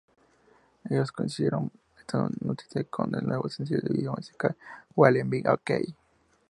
Ellos 0.89 1.11
coincidieron 1.11 1.71
esta 1.99 2.27
noticia 2.39 2.83
con 2.85 3.13
el 3.13 3.23
nuevo 3.23 3.47
sencillo 3.49 3.81
y 3.83 3.93
video 3.97 4.13
musical 4.13 4.57
"We'll 4.95 5.13
Be 5.29 5.43
Okay". 5.47 5.95